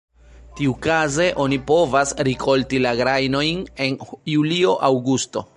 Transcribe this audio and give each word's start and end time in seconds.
Tiukaze 0.59 1.27
oni 1.43 1.59
povas 1.73 2.15
rikolti 2.29 2.81
la 2.89 2.97
grajnojn 3.03 3.63
en 3.87 4.03
julio-aŭgusto. 4.35 5.49